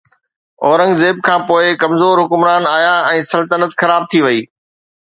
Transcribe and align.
اورنگزيب 0.65 1.17
کان 1.25 1.39
پوءِ، 1.47 1.65
ڪمزور 1.83 2.15
حڪمران 2.23 2.63
آيا، 2.77 2.95
۽ 3.13 3.17
سلطنت 3.33 3.71
خراب 3.83 4.03
ٿي 4.15 4.19
وئي. 4.29 4.41